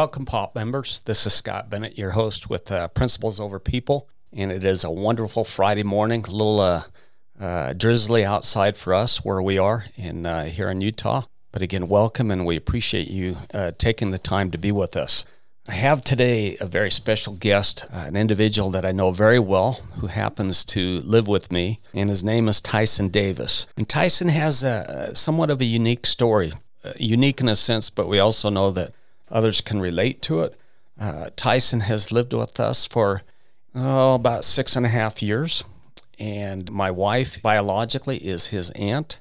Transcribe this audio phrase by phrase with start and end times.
[0.00, 1.00] Welcome, POP members.
[1.00, 4.90] This is Scott Bennett, your host with uh, Principles Over People, and it is a
[4.90, 6.24] wonderful Friday morning.
[6.26, 6.84] A little uh,
[7.38, 11.86] uh, drizzly outside for us where we are in uh, here in Utah, but again,
[11.86, 15.26] welcome, and we appreciate you uh, taking the time to be with us.
[15.68, 19.82] I have today a very special guest, uh, an individual that I know very well
[19.96, 23.66] who happens to live with me, and his name is Tyson Davis.
[23.76, 26.54] And Tyson has a, somewhat of a unique story,
[26.96, 28.94] unique in a sense, but we also know that
[29.30, 30.58] others can relate to it.
[30.98, 33.22] Uh, Tyson has lived with us for
[33.74, 35.64] oh, about six and a half years,
[36.18, 39.18] and my wife biologically is his aunt.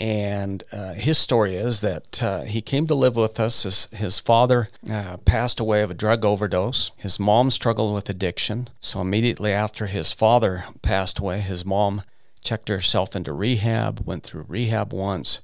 [0.00, 3.64] And uh, his story is that uh, he came to live with us.
[3.64, 6.92] His, his father uh, passed away of a drug overdose.
[6.96, 8.68] His mom struggled with addiction.
[8.78, 12.02] So, immediately after his father passed away, his mom
[12.44, 15.40] checked herself into rehab, went through rehab once.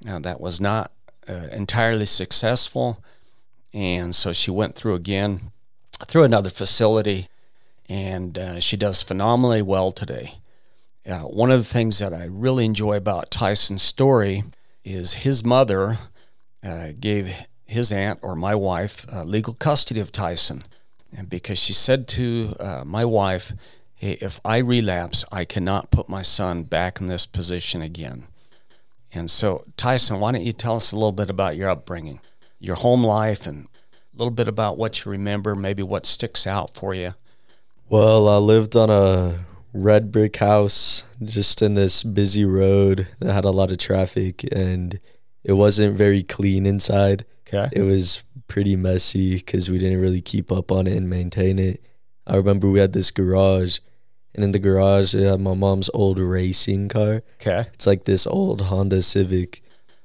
[0.00, 0.92] Now, that was not
[1.28, 3.02] uh, entirely successful.
[3.72, 5.52] And so she went through again
[6.06, 7.28] through another facility,
[7.88, 10.34] and uh, she does phenomenally well today.
[11.08, 14.44] Uh, one of the things that I really enjoy about Tyson's story
[14.84, 15.98] is his mother
[16.62, 20.64] uh, gave his aunt or my wife uh, legal custody of Tyson.
[21.16, 23.52] And because she said to uh, my wife,
[23.94, 28.26] hey, if I relapse, I cannot put my son back in this position again.
[29.12, 32.20] And so, Tyson, why don't you tell us a little bit about your upbringing?
[32.58, 36.74] Your home life and a little bit about what you remember, maybe what sticks out
[36.74, 37.14] for you.
[37.88, 43.44] Well, I lived on a red brick house just in this busy road that had
[43.44, 45.00] a lot of traffic and
[45.44, 47.24] it wasn't very clean inside.
[47.46, 47.68] Okay.
[47.72, 51.82] It was pretty messy because we didn't really keep up on it and maintain it.
[52.26, 53.78] I remember we had this garage,
[54.34, 57.22] and in the garage, it had my mom's old racing car.
[57.40, 57.64] Okay.
[57.72, 59.62] It's like this old Honda Civic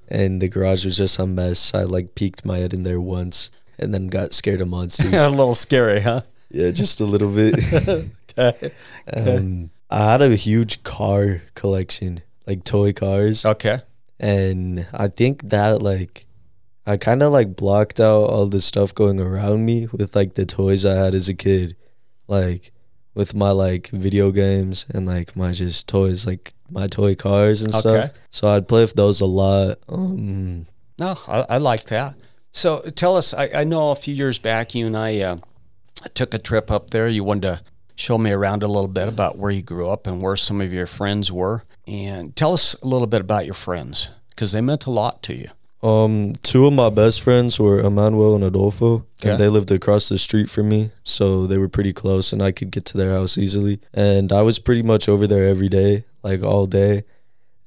[0.08, 1.74] and the garage was just a mess.
[1.74, 3.50] I like peeked my head in there once
[3.80, 5.14] and then got scared of monsters.
[5.14, 6.22] a little scary, huh?
[6.50, 7.56] Yeah, just a little bit.
[8.38, 8.72] okay.
[9.16, 13.46] Um, I had a huge car collection, like toy cars.
[13.46, 13.82] Okay.
[14.20, 16.26] And I think that like
[16.86, 20.46] I kind of like blocked out all the stuff going around me with like the
[20.46, 21.76] toys I had as a kid.
[22.28, 22.72] Like
[23.14, 27.74] with my like video games and like my just toys, like my toy cars and
[27.74, 28.12] stuff.
[28.30, 29.78] So I'd play with those a lot.
[29.88, 30.66] Um,
[30.98, 32.16] no, I, I like that.
[32.52, 35.38] So tell us, I, I, know a few years back you and I uh,
[36.14, 37.08] took a trip up there.
[37.08, 37.62] You wanted to
[37.96, 40.72] show me around a little bit about where you grew up and where some of
[40.72, 41.64] your friends were.
[41.88, 45.36] And tell us a little bit about your friends because they meant a lot to
[45.36, 45.50] you.
[45.84, 49.32] Um, two of my best friends were Emmanuel and Adolfo, okay.
[49.32, 52.54] and they lived across the street from me, so they were pretty close, and I
[52.54, 53.82] could get to their house easily.
[53.94, 57.04] And I was pretty much over there every day, like all day.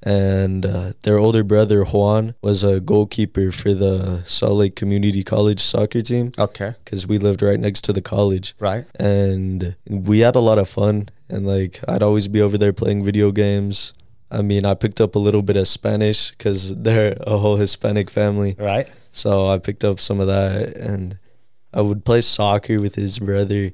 [0.03, 5.61] And uh, their older brother Juan was a goalkeeper for the Salt Lake Community College
[5.61, 6.33] soccer team.
[6.39, 8.55] Okay, because we lived right next to the college.
[8.61, 12.75] Right, and we had a lot of fun, and like I'd always be over there
[12.75, 13.95] playing video games
[14.31, 18.11] I mean, I picked up a little bit of Spanish because they're a whole Hispanic
[18.11, 18.57] family.
[18.59, 18.89] Right.
[19.13, 21.19] So I picked up some of that and
[21.73, 23.71] I would play soccer with his brother.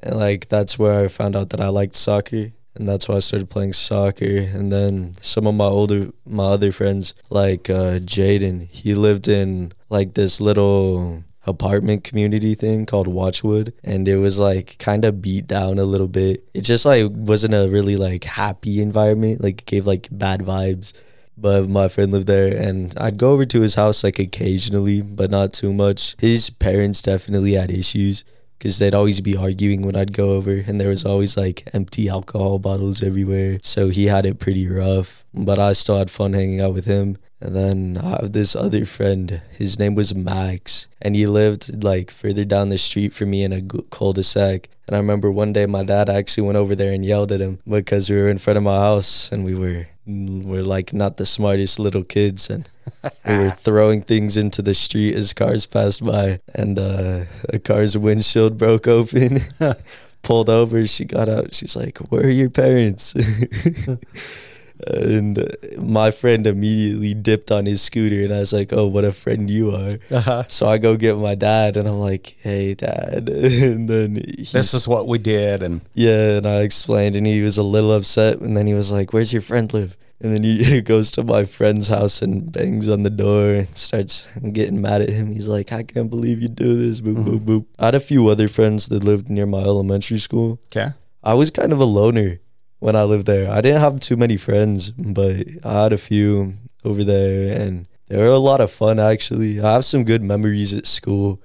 [0.00, 2.52] And like that's where I found out that I liked soccer.
[2.74, 4.38] And that's why I started playing soccer.
[4.38, 9.72] And then some of my older, my other friends, like uh, Jaden, he lived in
[9.90, 15.46] like this little apartment community thing called Watchwood and it was like kind of beat
[15.46, 16.44] down a little bit.
[16.54, 20.92] It just like wasn't a really like happy environment, like gave like bad vibes.
[21.36, 25.30] But my friend lived there and I'd go over to his house like occasionally, but
[25.30, 26.14] not too much.
[26.20, 28.22] His parents definitely had issues
[28.62, 32.08] because they'd always be arguing when I'd go over, and there was always like empty
[32.08, 33.58] alcohol bottles everywhere.
[33.60, 37.18] So he had it pretty rough, but I still had fun hanging out with him.
[37.42, 39.42] And then I have this other friend.
[39.50, 43.52] His name was Max, and he lived like further down the street from me in
[43.52, 44.68] a cul-de-sac.
[44.86, 47.58] And I remember one day my dad actually went over there and yelled at him
[47.68, 51.26] because we were in front of my house and we were we're like not the
[51.26, 52.68] smartest little kids and
[53.26, 57.96] we were throwing things into the street as cars passed by and uh, a car's
[57.96, 59.38] windshield broke open
[60.22, 63.14] pulled over she got out she's like where are your parents
[64.86, 69.12] and my friend immediately dipped on his scooter and i was like oh what a
[69.12, 70.44] friend you are uh-huh.
[70.48, 74.74] so i go get my dad and i'm like hey dad and then he, this
[74.74, 78.40] is what we did and yeah and i explained and he was a little upset
[78.40, 81.44] and then he was like where's your friend live and then he goes to my
[81.44, 85.32] friend's house and bangs on the door and starts getting mad at him.
[85.32, 87.00] He's like, I can't believe you do this.
[87.00, 87.28] Boop, mm-hmm.
[87.28, 87.66] boop, boop.
[87.76, 90.60] I had a few other friends that lived near my elementary school.
[90.66, 90.94] Okay.
[91.24, 92.38] I was kind of a loner
[92.82, 93.48] when I lived there.
[93.48, 98.18] I didn't have too many friends, but I had a few over there, and they
[98.18, 99.60] were a lot of fun actually.
[99.60, 101.40] I have some good memories at school,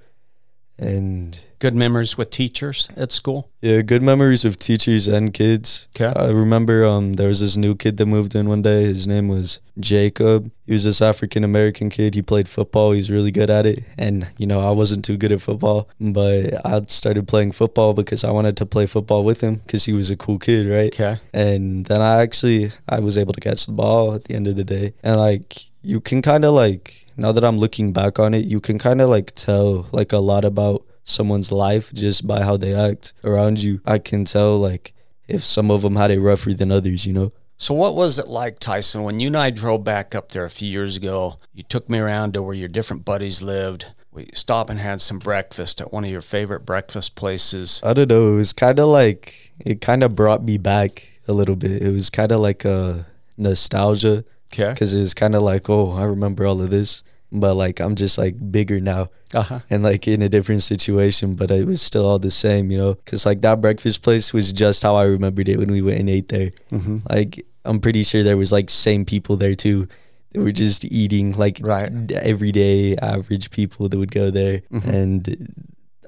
[0.78, 3.50] and Good memories with teachers at school.
[3.62, 5.88] yeah, good memories of teachers and kids.
[5.96, 6.12] Okay.
[6.14, 8.84] I remember um there was this new kid that moved in one day.
[8.84, 10.52] His name was Jacob.
[10.66, 12.14] He was this African American kid.
[12.14, 12.92] He played football.
[12.92, 13.80] He's really good at it.
[13.98, 18.22] And you know, I wasn't too good at football, but I started playing football because
[18.22, 20.94] I wanted to play football with him because he was a cool kid, right?
[20.94, 21.16] Okay.
[21.32, 24.54] And then I actually I was able to catch the ball at the end of
[24.54, 24.94] the day.
[25.02, 28.60] And like you can kind of like now that I'm looking back on it, you
[28.60, 32.74] can kind of like tell like a lot about someone's life just by how they
[32.74, 33.80] act around you.
[33.84, 34.92] I can tell like
[35.26, 37.32] if some of them had it rougher than others, you know.
[37.60, 40.50] So, what was it like, Tyson, when you and I drove back up there a
[40.50, 41.36] few years ago?
[41.52, 43.84] You took me around to where your different buddies lived.
[44.12, 47.80] We stopped and had some breakfast at one of your favorite breakfast places.
[47.84, 48.34] I don't know.
[48.34, 51.82] It was kind of like it kind of brought me back a little bit.
[51.82, 53.06] It was kind of like a
[53.36, 54.70] nostalgia Okay.
[54.72, 57.94] because it was kind of like, oh, I remember all of this, but like I'm
[57.94, 59.08] just like bigger now.
[59.34, 59.60] Uh huh.
[59.68, 62.94] and like in a different situation, but it was still all the same, you know.
[63.04, 66.08] Cause like that breakfast place was just how I remembered it when we went and
[66.08, 66.50] ate there.
[66.72, 66.98] Mm-hmm.
[67.10, 69.86] Like I'm pretty sure there was like same people there too.
[70.32, 71.92] They were just eating like Right.
[72.12, 74.88] everyday average people that would go there, Mhm.
[74.88, 75.54] and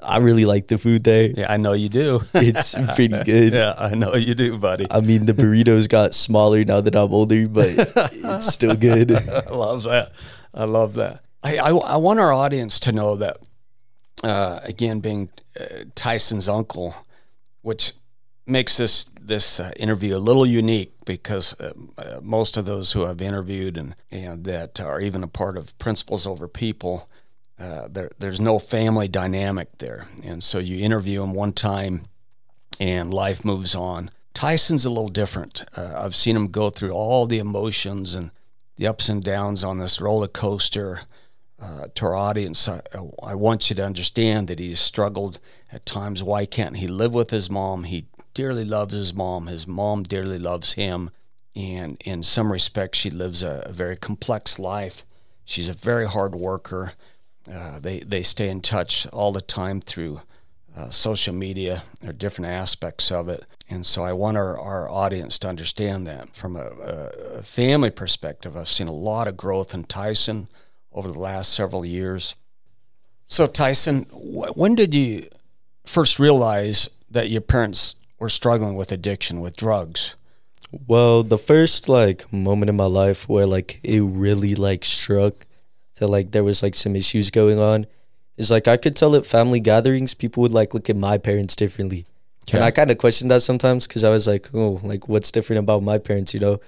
[0.02, 1.28] I really like the food there.
[1.36, 2.22] Yeah, I know you do.
[2.32, 3.52] It's pretty good.
[3.52, 4.86] yeah, I know you do, buddy.
[4.90, 9.12] I mean, the burritos got smaller now that I'm older, but it's still good.
[9.12, 10.12] I love that.
[10.52, 11.22] I love that.
[11.42, 13.38] I, I, I want our audience to know that,
[14.22, 16.94] uh, again, being uh, Tyson's uncle,
[17.62, 17.92] which
[18.46, 23.06] makes this this uh, interview a little unique because uh, uh, most of those who
[23.06, 27.08] I've interviewed and, and that are even a part of Principles Over People,
[27.58, 32.06] uh, there there's no family dynamic there, and so you interview him one time,
[32.78, 34.10] and life moves on.
[34.34, 35.64] Tyson's a little different.
[35.76, 38.30] Uh, I've seen him go through all the emotions and
[38.80, 41.02] the ups and downs on this roller coaster.
[41.60, 42.80] Uh, to our audience, I,
[43.22, 45.38] I want you to understand that he's struggled
[45.70, 46.22] at times.
[46.22, 47.84] Why can't he live with his mom?
[47.84, 49.48] He dearly loves his mom.
[49.48, 51.10] His mom dearly loves him.
[51.54, 55.04] And in some respects, she lives a, a very complex life.
[55.44, 56.94] She's a very hard worker.
[57.52, 60.22] Uh, they, they stay in touch all the time through
[60.74, 63.44] uh, social media or different aspects of it.
[63.70, 66.66] And so I want our, our audience to understand that from a,
[67.38, 68.56] a family perspective.
[68.56, 70.48] I've seen a lot of growth in Tyson
[70.92, 72.34] over the last several years.
[73.26, 75.28] So, Tyson, wh- when did you
[75.86, 80.16] first realize that your parents were struggling with addiction, with drugs?
[80.88, 85.46] Well, the first like moment in my life where like it really like struck
[85.96, 87.86] that like there was like some issues going on
[88.36, 91.54] is like I could tell at family gatherings people would like look at my parents
[91.54, 92.06] differently.
[92.52, 95.60] And I kind of questioned that sometimes because I was like, oh, like what's different
[95.60, 96.60] about my parents, you know?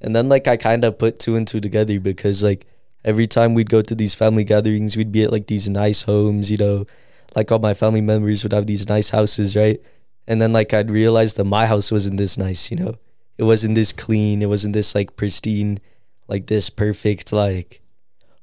[0.00, 2.66] And then like I kind of put two and two together because like
[3.04, 6.50] every time we'd go to these family gatherings, we'd be at like these nice homes,
[6.50, 6.86] you know,
[7.34, 9.80] like all my family members would have these nice houses, right?
[10.26, 12.94] And then like I'd realize that my house wasn't this nice, you know?
[13.38, 15.80] It wasn't this clean, it wasn't this like pristine,
[16.28, 17.80] like this perfect like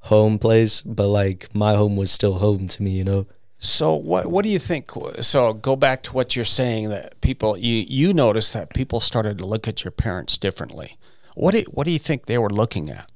[0.02, 3.28] home place, but like my home was still home to me, you know?
[3.66, 4.92] So what what do you think?
[5.22, 9.38] So go back to what you're saying that people you you noticed that people started
[9.40, 10.98] to look at your parents differently.
[11.34, 13.12] What do what do you think they were looking at?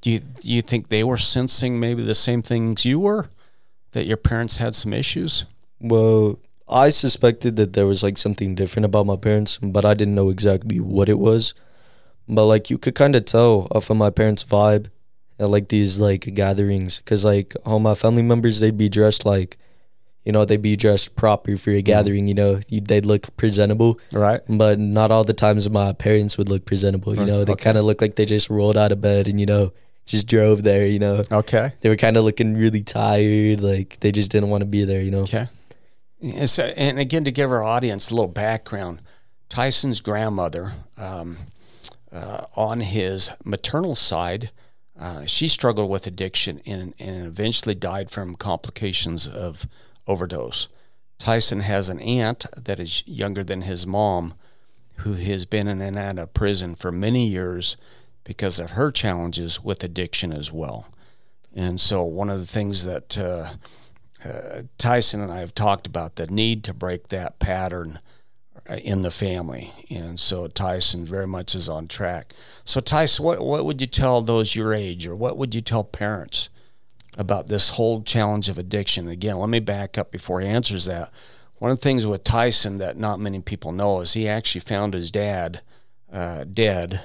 [0.00, 3.28] Do you do you think they were sensing maybe the same things you were
[3.92, 5.44] that your parents had some issues?
[5.80, 10.14] Well, I suspected that there was like something different about my parents, but I didn't
[10.14, 11.54] know exactly what it was.
[12.28, 14.90] But like you could kind of tell off of my parents' vibe
[15.38, 19.56] at like these like gatherings, because like all my family members, they'd be dressed like,
[20.28, 22.28] you know, they'd be dressed proper for a gathering.
[22.28, 24.42] You know, you- they'd look presentable, Right.
[24.46, 27.16] but not all the times my parents would look presentable.
[27.16, 27.64] You know, they okay.
[27.64, 29.72] kind of look like they just rolled out of bed and you know
[30.04, 30.86] just drove there.
[30.86, 31.72] You know, Okay.
[31.80, 35.00] they were kind of looking really tired, like they just didn't want to be there.
[35.00, 35.20] You know.
[35.22, 35.46] Okay.
[36.20, 39.00] And, so, and again, to give our audience a little background,
[39.48, 41.38] Tyson's grandmother, um,
[42.12, 44.50] uh, on his maternal side,
[45.00, 49.66] uh, she struggled with addiction and, and eventually died from complications of
[50.08, 50.66] overdose.
[51.18, 54.34] Tyson has an aunt that is younger than his mom
[54.98, 57.76] who has been in and out of prison for many years
[58.24, 60.88] because of her challenges with addiction as well.
[61.54, 63.50] And so, one of the things that uh,
[64.24, 68.00] uh, Tyson and I have talked about the need to break that pattern
[68.68, 72.34] uh, in the family, and so Tyson very much is on track.
[72.64, 75.84] So Tyson, what what would you tell those your age, or what would you tell
[75.84, 76.48] parents
[77.18, 79.08] about this whole challenge of addiction?
[79.08, 81.12] Again, let me back up before he answers that.
[81.56, 84.94] One of the things with Tyson that not many people know is he actually found
[84.94, 85.60] his dad
[86.10, 87.00] uh, dead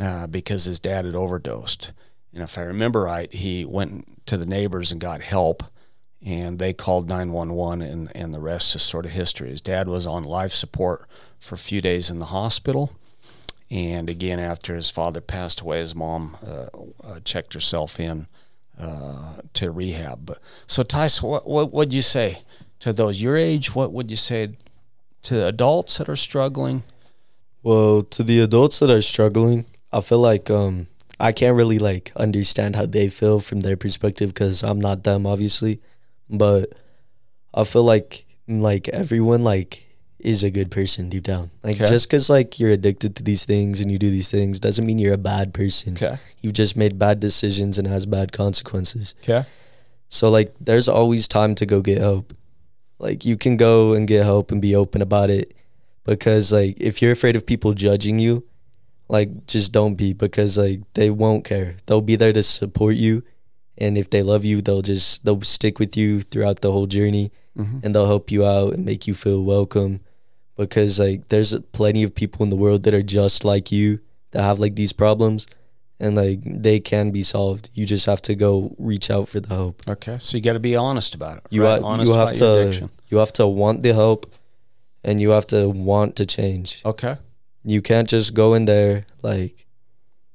[0.00, 1.92] uh, because his dad had overdosed.
[2.32, 5.64] And if I remember right, he went to the neighbors and got help
[6.24, 9.50] and they called 911 and, and the rest is sort of history.
[9.50, 11.08] His dad was on life support
[11.38, 12.92] for a few days in the hospital.
[13.70, 16.66] And again, after his father passed away, his mom uh,
[17.02, 18.28] uh, checked herself in
[18.78, 20.36] uh, to rehab.
[20.66, 22.42] So, Tyson, what what would you say
[22.80, 23.74] to those your age?
[23.74, 24.52] What would you say
[25.22, 26.82] to adults that are struggling?
[27.62, 30.88] Well, to the adults that are struggling, I feel like um,
[31.20, 35.26] I can't really like understand how they feel from their perspective because I'm not them,
[35.26, 35.80] obviously.
[36.28, 36.72] But
[37.54, 39.86] I feel like like everyone like
[40.22, 41.50] is a good person deep down.
[41.62, 41.86] Like Okay.
[41.90, 44.98] just because like you're addicted to these things and you do these things doesn't mean
[44.98, 45.94] you're a bad person.
[45.94, 46.18] Okay.
[46.40, 49.14] You've just made bad decisions and has bad consequences.
[49.22, 49.44] Okay.
[50.08, 52.34] So like there's always time to go get help.
[52.98, 55.54] Like you can go and get help and be open about it
[56.04, 58.44] because like if you're afraid of people judging you,
[59.08, 61.76] like just don't be because like they won't care.
[61.86, 63.24] They'll be there to support you
[63.78, 67.32] and if they love you, they'll just they'll stick with you throughout the whole journey
[67.54, 67.80] Mm-hmm.
[67.82, 70.00] and they'll help you out and make you feel welcome
[70.56, 74.00] because like there's plenty of people in the world that are just like you
[74.32, 75.46] that have like these problems
[76.00, 77.70] and like they can be solved.
[77.74, 79.82] You just have to go reach out for the help.
[79.88, 80.18] Okay.
[80.20, 81.44] So you got to be honest about it.
[81.50, 81.80] You right?
[81.80, 84.32] ha- honest you have about to you have to want the help
[85.04, 86.82] and you have to want to change.
[86.84, 87.16] Okay.
[87.64, 89.66] You can't just go in there like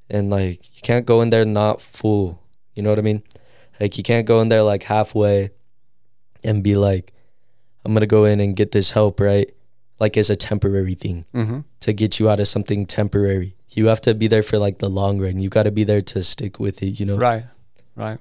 [0.10, 2.42] and like you can't go in there not full.
[2.74, 3.24] You know what I mean?
[3.80, 5.52] Like you can't go in there like halfway
[6.44, 7.14] and be like
[7.84, 9.50] I'm going to go in and get this help, right?
[10.00, 11.60] Like as a temporary thing Mm-hmm.
[11.82, 13.56] to get you out of something temporary.
[13.70, 15.40] You have to be there for like the long run.
[15.40, 17.18] You got to be there to stick with it, you know?
[17.18, 17.44] Right.
[17.96, 18.20] Right.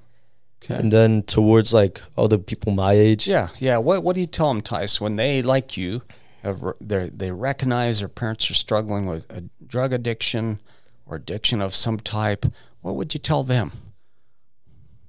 [0.63, 0.75] Okay.
[0.75, 3.77] And then towards like all the people my age, Yeah, yeah.
[3.77, 6.01] What What do you tell them, Tice, when they like you,
[6.43, 10.59] have they they recognize their parents are struggling with a drug addiction
[11.05, 12.45] or addiction of some type?
[12.81, 13.71] What would you tell them?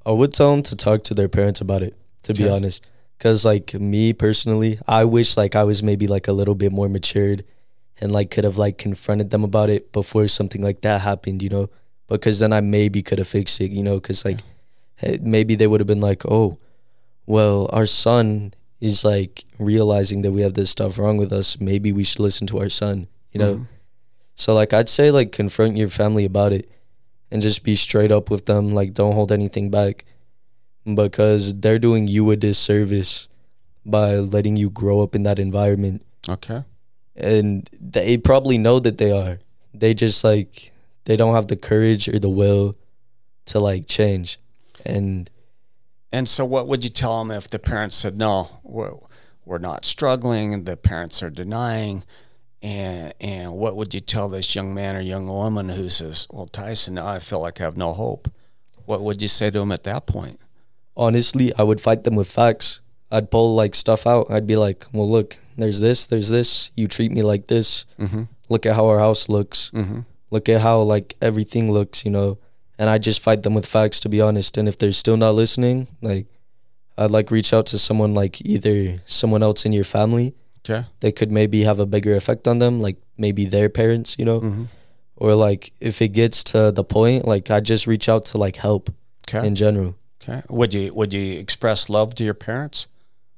[0.06, 1.94] I would tell them to talk to their parents about it,
[2.24, 2.86] to be honest.
[3.18, 6.88] Cause like me personally, I wish like I was maybe like a little bit more
[6.88, 7.44] matured
[8.00, 11.48] and like could have like confronted them about it before something like that happened, you
[11.48, 11.68] know?
[12.06, 13.98] Because then I maybe could have fixed it, you know?
[13.98, 14.38] Cause like
[15.02, 16.58] eh, maybe they would have been like, oh,
[17.26, 21.58] well, our son is like realizing that we have this stuff wrong with us.
[21.60, 23.54] Maybe we should listen to our son, you know?
[23.56, 23.68] Mhm.
[24.36, 26.70] So like I'd say like confront your family about it
[27.32, 28.72] and just be straight up with them.
[28.72, 30.04] Like don't hold anything back
[30.94, 33.28] because they're doing you a disservice
[33.84, 36.04] by letting you grow up in that environment.
[36.28, 36.64] Okay.
[37.16, 39.38] And they probably know that they are.
[39.74, 40.72] They just like
[41.04, 42.74] they don't have the courage or the will
[43.46, 44.38] to like change.
[44.84, 45.30] And
[46.12, 48.94] And so, what would you tell them if the parents said, "No, we're
[49.44, 52.04] we're not struggling," the parents are denying?
[52.62, 56.46] And and what would you tell this young man or young woman who says, "Well,
[56.46, 58.30] Tyson, now I feel like I have no hope"?
[58.84, 60.40] What would you say to them at that point?
[60.98, 62.80] Honestly, I would fight them with facts.
[63.10, 64.26] I'd pull like stuff out.
[64.30, 66.70] I'd be like, "Well, look, there's this, there's this.
[66.74, 67.86] You treat me like this.
[67.98, 68.24] Mm-hmm.
[68.50, 69.70] Look at how our house looks.
[69.74, 70.00] Mm-hmm.
[70.30, 72.36] look at how like everything looks, you know.
[72.78, 74.58] And I just fight them with facts to be honest.
[74.58, 76.26] And if they're still not listening, like
[76.98, 80.84] I'd like reach out to someone like either someone else in your family Okay.
[81.00, 84.40] that could maybe have a bigger effect on them, like maybe their parents, you know.
[84.40, 84.64] Mm-hmm.
[85.16, 88.56] Or like if it gets to the point, like I just reach out to like
[88.56, 88.90] help
[89.28, 89.46] Okay.
[89.46, 89.94] in general.
[90.22, 90.42] Okay.
[90.48, 92.86] Would you would you express love to your parents?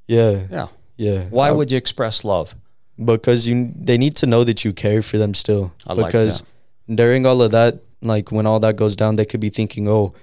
[0.07, 0.47] Yeah.
[0.51, 0.67] Yeah.
[0.97, 1.25] Yeah.
[1.29, 2.55] Why I- would you express love?
[3.03, 6.43] because you they need to know that you care for them still I like because
[6.93, 10.13] during all of that like when all that goes down they could be thinking oh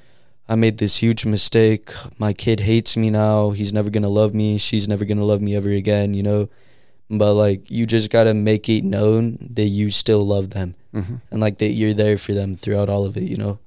[0.49, 4.33] i made this huge mistake my kid hates me now he's never going to love
[4.33, 6.49] me she's never going to love me ever again you know
[7.11, 11.17] but like you just got to make it known that you still love them Mm-hmm.
[11.33, 13.59] and like that you're there for them throughout all of it you know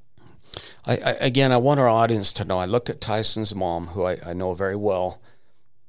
[0.86, 2.58] I, I again, I want our audience to know.
[2.58, 5.22] I look at Tyson's mom, who I, I know very well,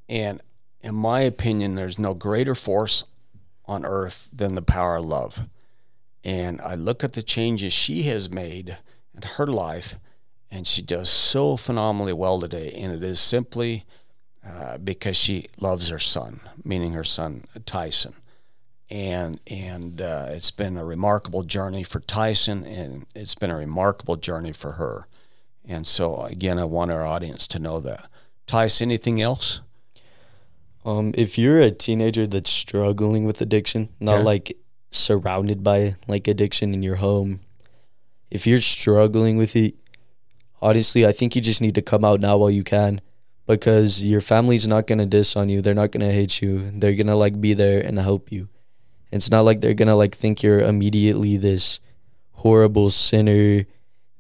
[0.09, 0.41] and
[0.81, 3.05] in my opinion, there's no greater force
[3.67, 5.49] on earth than the power of love.
[6.25, 8.79] And I look at the changes she has made
[9.15, 9.97] in her life,
[10.51, 12.73] and she does so phenomenally well today.
[12.73, 13.85] And it is simply
[14.47, 18.15] uh, because she loves her son, meaning her son Tyson.
[18.93, 24.17] And and uh, it's been a remarkable journey for Tyson, and it's been a remarkable
[24.17, 25.07] journey for her.
[25.67, 28.07] And so again, I want our audience to know that.
[28.47, 29.61] Tyson, anything else?
[30.85, 34.25] um if you're a teenager that's struggling with addiction not Okay.
[34.25, 34.57] like
[34.91, 37.39] surrounded by like addiction in your home
[38.33, 39.77] if you're struggling with it
[40.61, 43.01] honestly i think you just need to come out now while you can
[43.47, 46.69] because your family's not going to diss on you they're not going to hate you
[46.75, 48.49] they're going to like be there and help you
[49.13, 51.81] it's not like they're going to like think you're immediately this
[52.33, 53.65] horrible sinner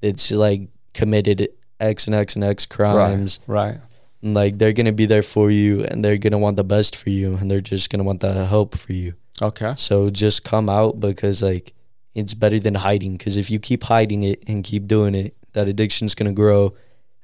[0.00, 1.48] that's like committed
[1.80, 3.78] x and x and x crimes Right.
[4.22, 7.10] And, like they're gonna be there for you, and they're gonna want the best for
[7.10, 9.14] you, and they're just gonna want the help for you.
[9.40, 9.74] Okay.
[9.76, 11.74] So just come out because like
[12.14, 13.16] it's better than hiding.
[13.16, 16.72] Because if you keep hiding it and keep doing it, that addiction's gonna grow,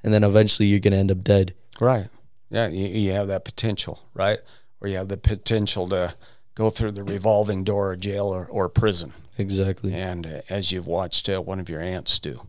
[0.03, 1.55] and then eventually you're gonna end up dead.
[1.79, 2.09] Right.
[2.51, 4.41] Yeah, you, you have that potential, right?
[4.81, 6.15] Or you have the potential to
[6.59, 9.12] go through the revolving door of jail or, or prison.
[9.38, 9.95] Exactly.
[9.95, 12.49] And uh, as you've watched uh, one of your aunts do,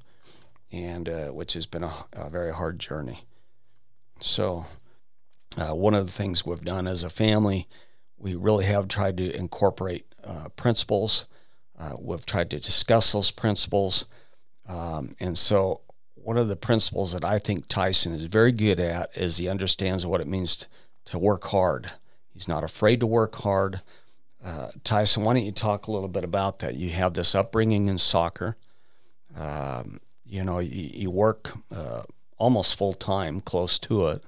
[0.71, 3.19] and uh, which has been a, a, very hard journey.
[4.19, 4.65] So,
[5.57, 7.67] uh, one of the things we've done as a family,
[8.17, 11.27] we really have tried to incorporate uh, principles.
[11.77, 14.05] Uh, we've tried to discuss those principles.
[14.67, 15.81] Um, and so,
[16.15, 20.03] one of the principles that I think Tyson is very good at is he understands
[20.03, 20.67] what it means to,
[21.05, 21.91] to work hard.
[22.33, 23.81] He's not afraid to work hard.
[24.43, 26.75] Uh, Tyson, why don't you talk a little bit about that?
[26.75, 28.55] You have this upbringing in soccer.
[29.35, 32.03] Um, you know, you, you work uh,
[32.37, 34.23] almost full time, close to it,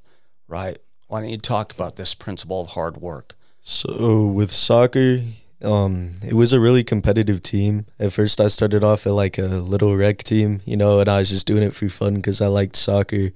[0.47, 0.77] right?
[1.07, 3.35] Why don't you talk about this principle of hard work?
[3.61, 5.21] So with soccer,
[5.61, 7.85] um, it was a really competitive team.
[7.99, 11.19] At first, I started off at like a little rec team, you know, and I
[11.19, 13.31] was just doing it for fun because I liked soccer.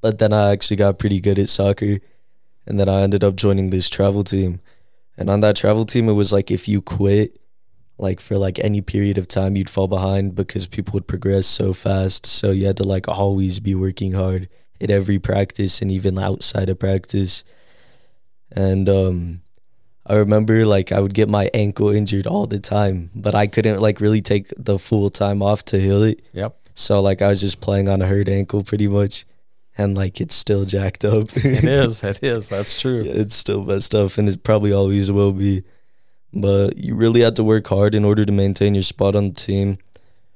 [0.00, 1.98] But then I actually got pretty good at soccer,
[2.66, 4.60] and then I ended up joining this travel team.
[5.16, 7.38] And on that travel team, it was like if you quit,
[7.98, 11.72] like for like any period of time, you'd fall behind because people would progress so
[11.72, 12.26] fast.
[12.26, 14.48] So you had to like always be working hard
[14.80, 17.44] at every practice and even outside of practice.
[18.50, 19.42] And um,
[20.06, 23.80] I remember like I would get my ankle injured all the time, but I couldn't
[23.80, 26.22] like really take the full time off to heal it.
[26.32, 26.56] Yep.
[26.74, 29.24] So like I was just playing on a hurt ankle pretty much,
[29.78, 31.28] and like it's still jacked up.
[31.36, 32.02] it is.
[32.04, 32.48] It is.
[32.48, 33.02] That's true.
[33.02, 35.64] Yeah, it's still messed up, and it probably always will be.
[36.34, 39.34] But you really had to work hard in order to maintain your spot on the
[39.34, 39.78] team,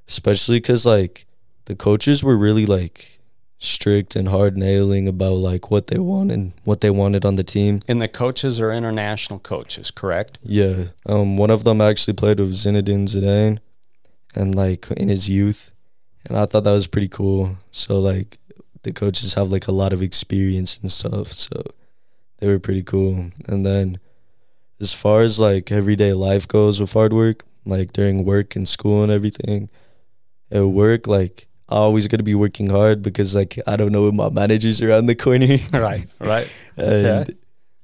[0.08, 1.26] especially because like
[1.64, 3.18] the coaches were really like
[3.58, 7.42] strict and hard nailing about like what they want and what they wanted on the
[7.44, 7.80] team.
[7.88, 10.38] And the coaches are international coaches, correct?
[10.42, 10.88] Yeah.
[11.06, 13.58] Um one of them actually played with Zinedine Zidane
[14.34, 15.72] and like in his youth.
[16.26, 17.56] And I thought that was pretty cool.
[17.70, 18.38] So like
[18.86, 21.32] the coaches have like a lot of experience and stuff.
[21.32, 21.60] So
[22.38, 23.32] they were pretty cool.
[23.48, 23.98] And then
[24.80, 29.02] as far as like everyday life goes with hard work, like during work and school
[29.02, 29.68] and everything,
[30.52, 34.14] at work like I always to be working hard because like I don't know when
[34.14, 35.56] my manager's around the corner.
[35.72, 36.48] right, right.
[36.76, 37.34] and okay.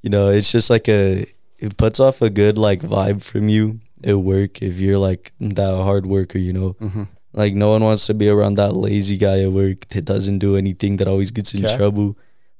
[0.03, 1.27] you know, it's just like a
[1.59, 5.75] it puts off a good like vibe from you at work if you're like that
[5.75, 6.77] hard worker, you know.
[6.81, 7.03] Mm-hmm.
[7.33, 10.57] Like no one wants to be around that lazy guy at work that doesn't do
[10.57, 11.77] anything that always gets in okay.
[11.77, 12.16] trouble.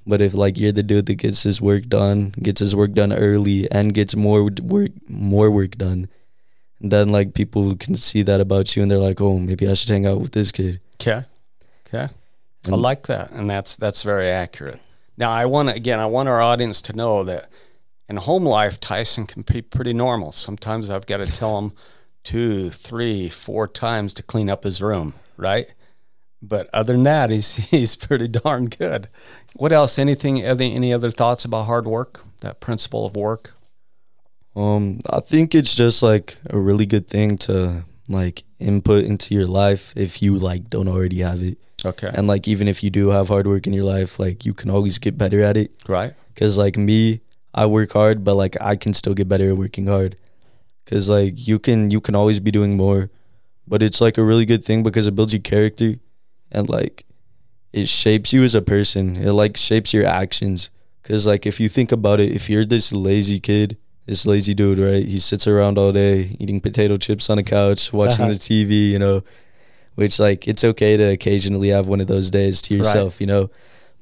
[0.07, 3.13] But if like you're the dude that gets his work done, gets his work done
[3.13, 6.09] early, and gets more work more work done,
[6.81, 9.91] then like people can see that about you, and they're like, oh, maybe I should
[9.91, 10.81] hang out with this kid.
[11.01, 11.25] Okay.
[11.87, 12.13] Okay.
[12.67, 14.81] I like that, and that's that's very accurate.
[15.17, 17.51] Now, I want to again, I want our audience to know that
[18.09, 20.33] in home life, Tyson can be pretty normal.
[20.33, 21.73] Sometimes I've got to tell him
[22.25, 25.67] two, three, four times to clean up his room, right?
[26.43, 29.09] But other than that, he's he's pretty darn good.
[29.55, 29.99] What else?
[29.99, 30.43] Anything?
[30.43, 32.21] Any any other thoughts about hard work?
[32.41, 33.55] That principle of work?
[34.55, 39.47] Um, I think it's just like a really good thing to like input into your
[39.47, 41.59] life if you like don't already have it.
[41.85, 42.11] Okay.
[42.13, 44.71] And like even if you do have hard work in your life, like you can
[44.71, 45.73] always get better at it.
[45.89, 46.13] Right.
[46.37, 47.21] Cuz like me,
[47.55, 50.17] I work hard, but like I can still get better at working hard.
[50.87, 53.11] Cuz like you can you can always be doing more.
[53.66, 55.97] But it's like a really good thing because it builds your character
[56.51, 57.07] and like
[57.73, 59.16] it shapes you as a person.
[59.16, 60.71] It like shapes your actions.
[61.03, 64.79] Cuz like if you think about it, if you're this lazy kid this lazy dude,
[64.79, 65.07] right?
[65.07, 68.35] He sits around all day eating potato chips on a couch, watching uh-huh.
[68.35, 69.23] the TV, you know,
[69.95, 73.21] which like it's okay to occasionally have one of those days to yourself, right.
[73.21, 73.51] you know.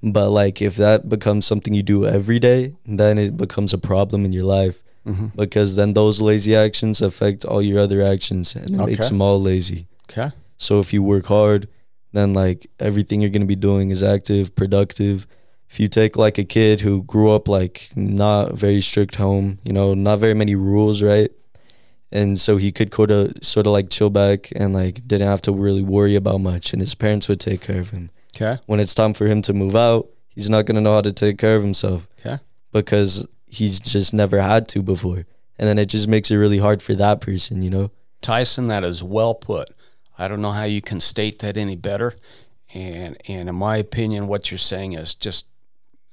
[0.02, 4.24] But like if that becomes something you do every day, then it becomes a problem
[4.24, 4.82] in your life.
[5.06, 5.28] Mm-hmm.
[5.34, 8.86] Because then those lazy actions affect all your other actions and it okay.
[8.86, 9.88] makes them all lazy.
[10.10, 10.30] Okay.
[10.56, 11.68] So if you work hard,
[12.12, 15.26] then like everything you're going to be doing is active, productive,
[15.70, 19.72] if you take like a kid who grew up like not very strict home, you
[19.72, 21.30] know, not very many rules, right?
[22.10, 25.40] And so he could sort of sort of like chill back and like didn't have
[25.42, 28.10] to really worry about much, and his parents would take care of him.
[28.34, 28.60] Okay.
[28.66, 31.38] When it's time for him to move out, he's not gonna know how to take
[31.38, 32.08] care of himself.
[32.18, 32.40] Okay.
[32.72, 35.26] Because he's just never had to before,
[35.58, 37.90] and then it just makes it really hard for that person, you know.
[38.20, 39.70] Tyson, that is well put.
[40.18, 42.12] I don't know how you can state that any better.
[42.74, 45.46] And and in my opinion, what you're saying is just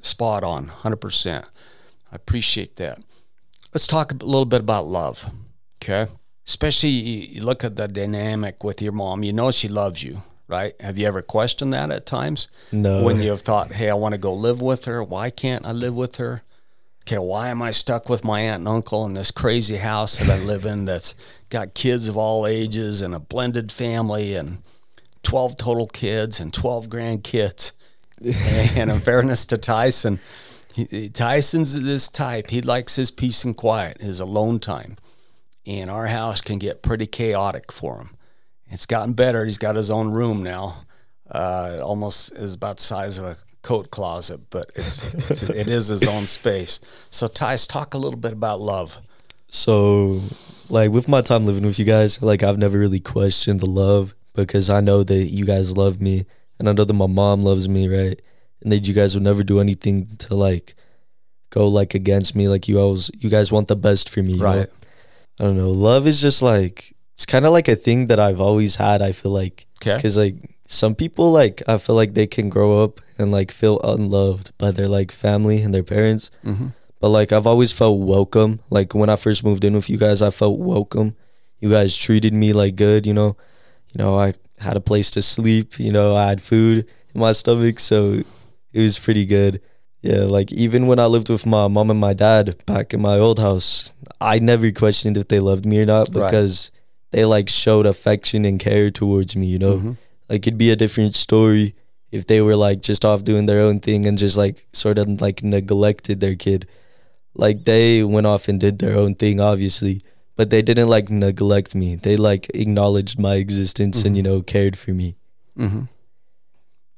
[0.01, 1.43] spot on, 100%.
[1.43, 2.99] I appreciate that.
[3.73, 5.29] Let's talk a little bit about love,
[5.81, 6.11] okay?
[6.47, 9.23] Especially you look at the dynamic with your mom.
[9.23, 10.73] You know she loves you, right?
[10.79, 12.47] Have you ever questioned that at times?
[12.71, 13.03] No.
[13.03, 15.03] When you have thought, hey, I want to go live with her.
[15.03, 16.43] Why can't I live with her?
[17.07, 20.29] Okay, why am I stuck with my aunt and uncle in this crazy house that
[20.29, 21.15] I live in that's
[21.47, 24.57] got kids of all ages and a blended family and
[25.23, 27.71] 12 total kids and 12 grandkids?
[28.75, 30.19] and in fairness to Tyson,
[30.73, 32.49] he, Tyson's this type.
[32.49, 34.97] He likes his peace and quiet, his alone time.
[35.65, 38.17] And our house can get pretty chaotic for him.
[38.69, 39.45] It's gotten better.
[39.45, 40.83] He's got his own room now.
[41.31, 45.87] Uh, almost is about the size of a coat closet, but it's, it's it is
[45.87, 46.79] his own space.
[47.09, 48.99] So, Tys, talk a little bit about love.
[49.49, 50.21] So,
[50.69, 54.15] like with my time living with you guys, like I've never really questioned the love
[54.33, 56.25] because I know that you guys love me,
[56.57, 58.21] and I know that my mom loves me, right?
[58.61, 60.75] And that you guys would never do anything to like
[61.49, 62.47] go like against me.
[62.47, 64.45] Like you always, you guys want the best for me, you know?
[64.45, 64.69] Right.
[65.39, 65.69] I don't know.
[65.69, 69.01] Love is just like it's kind of like a thing that I've always had.
[69.01, 69.95] I feel like Okay.
[69.95, 70.35] because like
[70.67, 74.69] some people like I feel like they can grow up and like feel unloved by
[74.71, 76.29] their like family and their parents.
[76.45, 76.67] Mm-hmm.
[76.99, 78.59] But like I've always felt welcome.
[78.69, 81.15] Like when I first moved in with you guys, I felt welcome.
[81.59, 83.37] You guys treated me like good, you know.
[83.93, 87.31] You know, I had a place to sleep, you know, I had food in my
[87.31, 88.21] stomach, so
[88.73, 89.61] it was pretty good.
[90.01, 93.17] Yeah, like even when I lived with my mom and my dad back in my
[93.17, 96.25] old house, I never questioned if they loved me or not Right.
[96.29, 96.71] because
[97.11, 99.77] they like showed affection and care towards me, you know.
[99.77, 99.91] Mm-hmm.
[100.29, 101.75] Like it'd be a different story
[102.11, 105.21] if they were like just off doing their own thing and just like sort of
[105.21, 106.67] like neglected their kid.
[107.33, 110.01] Like they went off and did their own thing, obviously,
[110.35, 111.95] but they didn't like neglect me.
[111.95, 115.15] They like acknowledged my existence and you know cared for me.
[115.57, 115.83] Mm-hmm.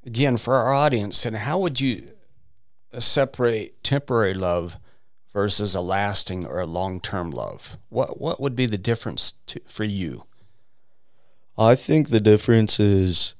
[0.05, 2.11] Again, for our audience, and how would you
[2.97, 4.77] separate temporary love
[5.33, 7.77] versus a lasting or a long-term love?
[7.89, 10.25] What what would be the difference to, for you?
[11.59, 13.35] I think the difference is,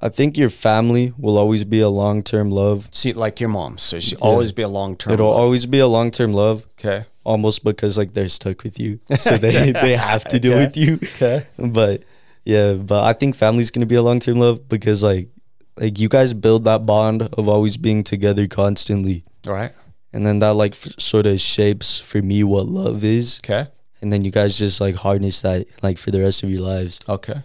[0.00, 2.88] I think your family will always be a long term love.
[2.92, 5.12] See, like your mom, so she'll always be a long-term.
[5.12, 5.36] It'll love.
[5.36, 7.04] always be a long term love, okay.
[7.24, 10.60] almost because like they're stuck with you, so they they have to do Okay.
[10.64, 10.94] with you.
[11.02, 11.44] Okay.
[11.58, 12.02] but
[12.44, 15.28] yeah, but I think family's gonna be a long term love because like
[15.76, 19.72] like you guys build that bond of always being together constantly, All right.
[20.12, 23.66] and then that like f- sort of shapes for me what love is, Okay.
[24.00, 27.00] And then you guys just like harness that like for the rest of your lives.
[27.08, 27.42] Okay.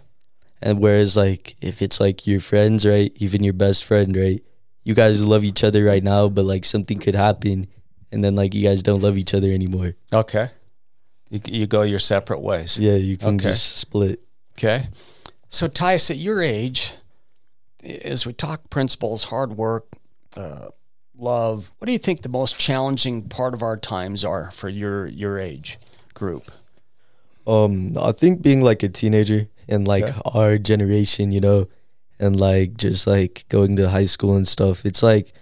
[0.62, 4.42] And whereas like if it's like your friends, right, even your best friend, right,
[4.82, 7.66] you guys love each other right now, but like something could happen,
[8.12, 9.94] and then like you guys don't love each other anymore.
[10.12, 10.48] Okay.
[11.30, 12.78] You, you go your separate ways.
[12.78, 13.48] Yeah, you can Okay.
[13.48, 14.20] just split.
[14.56, 14.86] Okay.
[15.48, 16.92] So, Tice, at your age,
[17.82, 19.86] as we talk principles, hard work,
[20.36, 20.68] uh,
[21.16, 25.06] love, what do you think the most challenging part of our times are for your
[25.06, 25.78] your age
[26.14, 26.50] group?
[27.46, 30.20] Um, I think being like a teenager and like Okay.
[30.34, 31.68] our generation, you know,
[32.18, 35.32] and like just like going to high school and stuff, it's like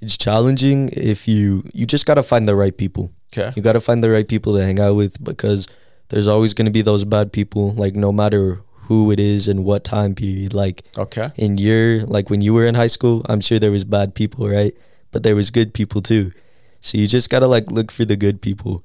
[0.00, 3.12] it's challenging if you you just gotta find the right people.
[3.32, 3.52] Okay.
[3.54, 5.68] You gotta find the right people to hang out with because
[6.08, 9.84] there's always gonna be those bad people, like no matter who it is and what
[9.84, 10.54] time period.
[10.54, 11.30] Like Okay.
[11.36, 14.48] in your like when you were in high school, I'm sure there was bad people,
[14.48, 14.74] right?
[15.10, 16.32] But there was good people too.
[16.80, 18.82] So you just gotta like look for the good people.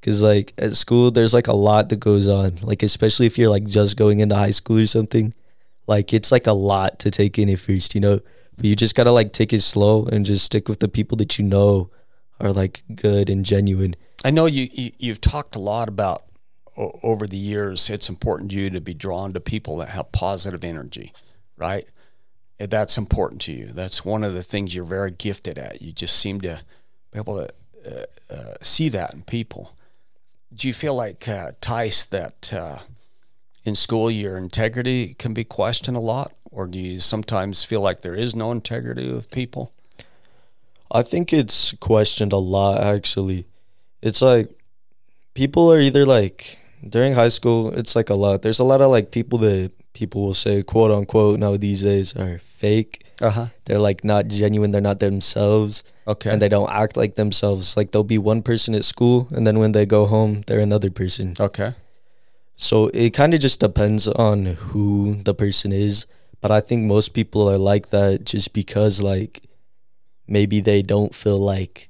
[0.00, 2.58] Cause like at school, there's like a lot that goes on.
[2.62, 5.34] Like especially if you're like just going into high school or something,
[5.88, 8.20] like it's like a lot to take in at first, you know.
[8.56, 11.38] But you just gotta like take it slow and just stick with the people that
[11.38, 11.90] you know
[12.40, 13.96] are like good and genuine.
[14.24, 16.24] I know you, you you've talked a lot about
[16.76, 17.90] o- over the years.
[17.90, 21.12] It's important to you to be drawn to people that have positive energy,
[21.56, 21.86] right?
[22.58, 23.66] That's important to you.
[23.66, 25.80] That's one of the things you're very gifted at.
[25.80, 26.62] You just seem to
[27.12, 27.48] be able to
[27.86, 29.76] uh, uh, see that in people.
[30.54, 32.78] Do you feel like uh, Tice that uh,
[33.64, 38.00] in school your integrity can be questioned a lot, or do you sometimes feel like
[38.00, 39.72] there is no integrity with people?
[40.90, 43.46] I think it's questioned a lot actually.
[44.00, 44.48] It's like
[45.34, 46.58] people are either like
[46.88, 48.42] during high school, it's like a lot.
[48.42, 52.16] There's a lot of like people that people will say quote unquote now these days
[52.16, 53.04] are fake.
[53.20, 53.46] Uh huh.
[53.64, 56.30] They're like not genuine, they're not themselves Okay.
[56.30, 57.76] and they don't act like themselves.
[57.76, 60.90] Like they'll be one person at school and then when they go home, they're another
[60.90, 61.34] person.
[61.40, 61.74] okay.
[62.56, 66.06] So it kind of just depends on who the person is.
[66.40, 69.42] But I think most people are like that just because, like,
[70.26, 71.88] maybe they don't feel like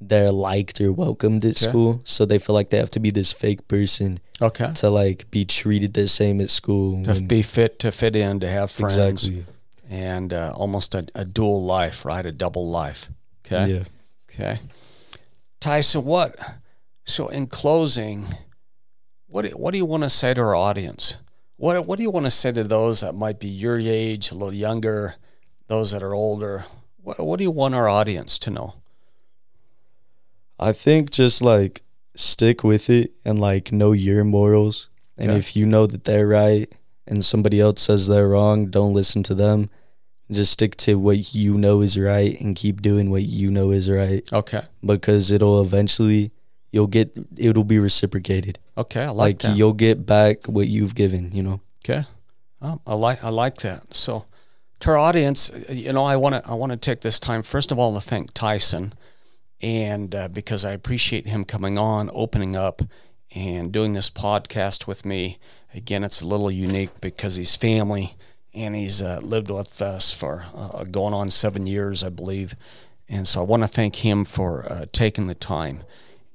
[0.00, 1.70] they're liked or welcomed at Okay.
[1.70, 2.00] school.
[2.04, 4.70] So they feel like they have to be this fake person Okay.
[4.74, 7.02] to, like, be treated the same at school.
[7.04, 9.44] to be fit to fit in to have friends exactly.
[9.88, 13.10] And uh, almost a, a dual life right a double life
[13.46, 13.84] okay Yeah.
[14.30, 14.60] okay
[15.60, 16.36] tyson what
[17.04, 18.26] so in closing
[19.26, 21.16] what do, what do you want to say to our audience
[21.56, 24.34] What What do you want to say to those that might be your age, a
[24.34, 25.16] little younger,
[25.66, 26.64] those that are older?
[27.02, 28.74] What What do you want our audience to know?
[30.58, 31.82] I think just like
[32.14, 34.88] stick with it and like know your morals.
[35.16, 35.38] And Okay.
[35.38, 36.72] if you know that they're right
[37.08, 39.70] and somebody else says they're wrong, don't listen to them.
[40.30, 43.88] Just stick to what you know is right and keep doing what you know is
[43.90, 44.60] right Okay.
[44.84, 46.30] because it'll eventually
[46.70, 48.58] you'll get it'll be reciprocated.
[48.76, 49.04] Okay.
[49.04, 49.56] I like, Like, that.
[49.56, 51.60] you'll get back what you've given, you know.
[51.84, 52.04] Okay.
[52.60, 53.94] Um, I like I like that.
[53.94, 54.26] So,
[54.80, 57.42] to our audience, uh, you know, I want to I want to take this time
[57.42, 58.92] first of all to thank Tyson,
[59.62, 62.82] and uh, because I appreciate him coming on, opening up,
[63.34, 65.38] and doing this podcast with me.
[65.74, 68.14] Again, it's a little unique because he's family,
[68.54, 72.54] and he's uh, lived with us for uh, going on seven years, I believe,
[73.08, 75.80] and so I want to thank him for uh, taking the time,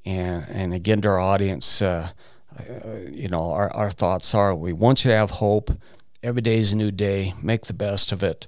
[0.05, 1.81] and and again to our audience.
[1.81, 2.09] Uh,
[2.59, 5.71] uh, you know, our, our thoughts are we want you to have hope.
[6.21, 7.33] Every day is a new day.
[7.41, 8.47] Make the best of it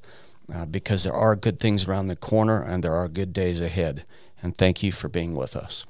[0.54, 4.06] uh, because there are good things around the corner and there are good days ahead.
[4.42, 5.86] And thank you for being with us.